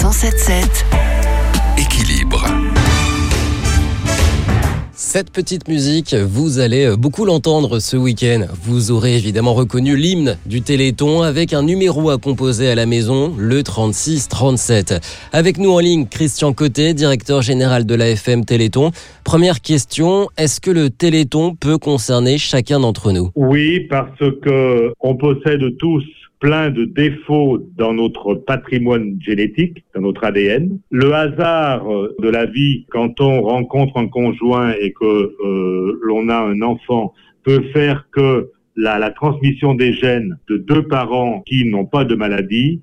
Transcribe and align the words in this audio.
177. 0.00 0.86
Équilibre. 1.76 2.46
Cette 4.92 5.30
petite 5.30 5.68
musique, 5.68 6.14
vous 6.14 6.58
allez 6.58 6.96
beaucoup 6.96 7.26
l'entendre 7.26 7.80
ce 7.80 7.98
week-end. 7.98 8.46
Vous 8.62 8.92
aurez 8.92 9.18
évidemment 9.18 9.52
reconnu 9.52 9.96
l'hymne 9.96 10.38
du 10.46 10.62
Téléthon 10.62 11.20
avec 11.20 11.52
un 11.52 11.62
numéro 11.62 12.08
à 12.08 12.16
composer 12.16 12.70
à 12.70 12.74
la 12.74 12.86
maison, 12.86 13.34
le 13.36 13.62
3637. 13.62 14.94
Avec 15.34 15.58
nous 15.58 15.70
en 15.70 15.80
ligne, 15.80 16.06
Christian 16.06 16.54
Côté, 16.54 16.94
directeur 16.94 17.42
général 17.42 17.84
de 17.84 17.94
l'AFM 17.94 18.46
Téléthon. 18.46 18.92
Première 19.22 19.60
question, 19.60 20.28
est-ce 20.38 20.62
que 20.62 20.70
le 20.70 20.88
Téléthon 20.88 21.54
peut 21.54 21.76
concerner 21.76 22.38
chacun 22.38 22.80
d'entre 22.80 23.12
nous? 23.12 23.32
Oui, 23.34 23.80
parce 23.80 24.18
que 24.18 24.94
on 25.00 25.16
possède 25.16 25.76
tous 25.78 26.04
plein 26.40 26.70
de 26.70 26.86
défauts 26.86 27.58
dans 27.76 27.92
notre 27.92 28.34
patrimoine 28.34 29.18
génétique, 29.20 29.84
dans 29.94 30.00
notre 30.00 30.24
ADN. 30.24 30.80
Le 30.90 31.12
hasard 31.12 31.86
euh, 31.92 32.16
de 32.18 32.28
la 32.28 32.46
vie, 32.46 32.86
quand 32.90 33.20
on 33.20 33.42
rencontre 33.42 33.98
un 33.98 34.08
conjoint 34.08 34.72
et 34.80 34.92
que 34.92 35.04
euh, 35.04 36.00
l'on 36.02 36.28
a 36.30 36.38
un 36.38 36.62
enfant, 36.62 37.12
peut 37.44 37.62
faire 37.72 38.06
que 38.10 38.50
la, 38.74 38.98
la 38.98 39.10
transmission 39.10 39.74
des 39.74 39.92
gènes 39.92 40.38
de 40.48 40.56
deux 40.56 40.88
parents 40.88 41.42
qui 41.46 41.66
n'ont 41.66 41.84
pas 41.84 42.04
de 42.04 42.14
maladie 42.14 42.80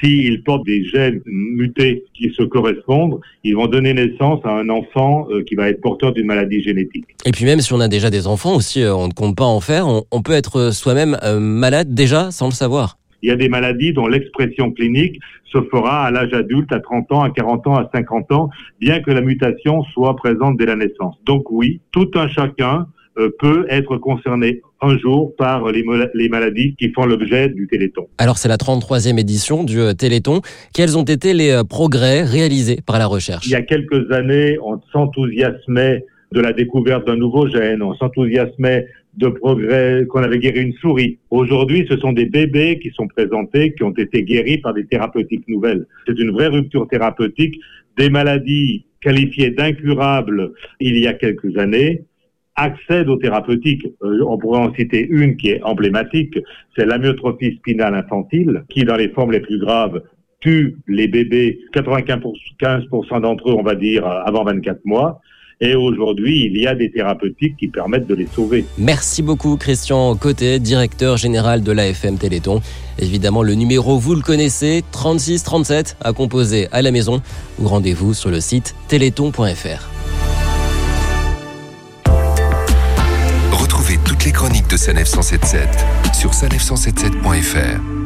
s'ils 0.00 0.42
portent 0.42 0.66
des 0.66 0.84
gènes 0.84 1.22
mutés 1.26 2.04
qui 2.14 2.30
se 2.36 2.42
correspondent, 2.42 3.20
ils 3.44 3.54
vont 3.54 3.66
donner 3.66 3.94
naissance 3.94 4.40
à 4.44 4.50
un 4.50 4.68
enfant 4.68 5.26
euh, 5.30 5.42
qui 5.44 5.54
va 5.54 5.68
être 5.68 5.80
porteur 5.80 6.12
d'une 6.12 6.26
maladie 6.26 6.62
génétique. 6.62 7.06
Et 7.24 7.30
puis 7.30 7.44
même 7.44 7.60
si 7.60 7.72
on 7.72 7.80
a 7.80 7.88
déjà 7.88 8.10
des 8.10 8.26
enfants 8.26 8.56
aussi, 8.56 8.84
on 8.84 9.08
ne 9.08 9.12
compte 9.12 9.36
pas 9.36 9.44
en 9.44 9.60
faire, 9.60 9.86
on, 9.88 10.22
peut 10.22 10.32
être 10.32 10.70
soi-même 10.72 11.16
malade 11.38 11.94
déjà 11.94 12.30
sans 12.30 12.46
le 12.46 12.52
savoir. 12.52 12.98
Il 13.22 13.28
y 13.28 13.32
a 13.32 13.36
des 13.36 13.48
maladies 13.48 13.92
dont 13.92 14.06
l'expression 14.06 14.72
clinique 14.72 15.20
se 15.44 15.58
fera 15.70 16.04
à 16.04 16.10
l'âge 16.10 16.32
adulte, 16.32 16.72
à 16.72 16.80
30 16.80 17.12
ans, 17.12 17.22
à 17.22 17.30
40 17.30 17.66
ans, 17.66 17.76
à 17.76 17.88
50 17.94 18.32
ans, 18.32 18.50
bien 18.80 19.00
que 19.00 19.10
la 19.10 19.20
mutation 19.20 19.82
soit 19.94 20.16
présente 20.16 20.56
dès 20.58 20.66
la 20.66 20.76
naissance. 20.76 21.16
Donc 21.24 21.50
oui, 21.50 21.80
tout 21.92 22.10
un 22.14 22.28
chacun 22.28 22.86
euh, 23.18 23.30
peut 23.38 23.66
être 23.70 23.96
concerné 23.96 24.60
un 24.82 24.98
jour 24.98 25.34
par 25.36 25.70
les, 25.70 25.82
maladies 26.28 26.74
qui 26.78 26.90
font 26.92 27.06
l'objet 27.06 27.48
du 27.48 27.66
Téléthon. 27.66 28.08
Alors 28.18 28.36
c'est 28.36 28.48
la 28.48 28.58
33e 28.58 29.18
édition 29.18 29.64
du 29.64 29.80
euh, 29.80 29.94
Téléthon. 29.94 30.42
Quels 30.74 30.98
ont 30.98 31.02
été 31.02 31.32
les 31.32 31.50
euh, 31.50 31.64
progrès 31.64 32.24
réalisés 32.24 32.80
par 32.84 32.98
la 32.98 33.06
recherche? 33.06 33.46
Il 33.46 33.52
y 33.52 33.54
a 33.54 33.62
quelques 33.62 34.12
années, 34.12 34.58
on 34.62 34.80
s'enthousiasmait 34.92 36.04
de 36.32 36.40
la 36.40 36.52
découverte 36.52 37.06
d'un 37.06 37.16
nouveau 37.16 37.48
gène, 37.48 37.82
on 37.82 37.94
s'enthousiasmait 37.94 38.86
de 39.16 39.28
progrès 39.28 40.04
qu'on 40.08 40.22
avait 40.22 40.38
guéri 40.38 40.60
une 40.60 40.74
souris. 40.74 41.18
Aujourd'hui, 41.30 41.86
ce 41.88 41.96
sont 41.96 42.12
des 42.12 42.26
bébés 42.26 42.78
qui 42.78 42.90
sont 42.90 43.08
présentés, 43.08 43.72
qui 43.74 43.82
ont 43.82 43.92
été 43.92 44.22
guéris 44.22 44.58
par 44.58 44.74
des 44.74 44.86
thérapeutiques 44.86 45.48
nouvelles. 45.48 45.86
C'est 46.06 46.18
une 46.18 46.32
vraie 46.32 46.48
rupture 46.48 46.86
thérapeutique. 46.88 47.58
Des 47.96 48.10
maladies 48.10 48.84
qualifiées 49.00 49.50
d'incurables 49.50 50.52
il 50.80 50.98
y 50.98 51.06
a 51.06 51.14
quelques 51.14 51.56
années 51.56 52.02
accèdent 52.56 53.08
aux 53.08 53.18
thérapeutiques. 53.18 53.86
Euh, 54.02 54.24
on 54.26 54.38
pourrait 54.38 54.60
en 54.60 54.74
citer 54.74 55.06
une 55.08 55.36
qui 55.36 55.50
est 55.50 55.62
emblématique, 55.62 56.38
c'est 56.76 56.86
l'amyotrophie 56.86 57.56
spinale 57.56 57.94
infantile, 57.94 58.64
qui 58.68 58.84
dans 58.84 58.96
les 58.96 59.10
formes 59.10 59.32
les 59.32 59.40
plus 59.40 59.58
graves 59.58 60.02
tue 60.40 60.76
les 60.86 61.08
bébés, 61.08 61.60
95% 61.74 63.20
d'entre 63.20 63.50
eux, 63.50 63.54
on 63.54 63.62
va 63.62 63.74
dire, 63.74 64.06
avant 64.06 64.44
24 64.44 64.84
mois. 64.84 65.20
Et 65.60 65.74
aujourd'hui, 65.74 66.44
il 66.44 66.60
y 66.60 66.66
a 66.66 66.74
des 66.74 66.90
thérapeutiques 66.90 67.56
qui 67.56 67.68
permettent 67.68 68.06
de 68.06 68.14
les 68.14 68.26
sauver. 68.26 68.66
Merci 68.76 69.22
beaucoup 69.22 69.56
Christian 69.56 70.14
Côté, 70.14 70.58
directeur 70.58 71.16
général 71.16 71.62
de 71.62 71.72
l'AFM 71.72 72.18
Téléthon. 72.18 72.60
Évidemment, 72.98 73.42
le 73.42 73.54
numéro, 73.54 73.98
vous 73.98 74.14
le 74.14 74.20
connaissez, 74.20 74.84
3637 74.92 75.96
à 76.02 76.12
composer 76.12 76.68
à 76.72 76.82
la 76.82 76.90
maison 76.90 77.22
ou 77.58 77.68
rendez-vous 77.68 78.12
sur 78.12 78.30
le 78.30 78.40
site 78.40 78.74
téléthon.fr. 78.88 79.88
Retrouvez 83.52 83.98
toutes 84.04 84.26
les 84.26 84.32
chroniques 84.32 84.68
de 84.68 84.76
Sanef 84.76 85.08
177 85.08 85.68
sur 86.12 86.32
sanef177.fr. 86.32 88.05